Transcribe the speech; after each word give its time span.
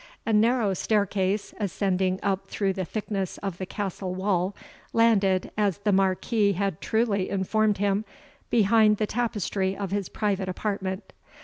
A 0.25 0.33
narrow 0.33 0.73
staircase, 0.73 1.53
ascending 1.59 2.19
up 2.23 2.47
through 2.47 2.73
the 2.73 2.85
thickness 2.85 3.37
of 3.43 3.59
the 3.59 3.67
castle 3.67 4.15
wall, 4.15 4.55
landed, 4.93 5.51
as 5.55 5.77
the 5.77 5.91
Marquis 5.91 6.53
had 6.53 6.81
truly 6.81 7.29
informed 7.29 7.77
him, 7.77 8.03
behind 8.49 8.97
the 8.97 9.05
tapestry 9.05 9.77
of 9.77 9.91
his 9.91 10.09
private 10.09 10.49
apartment. 10.49 11.13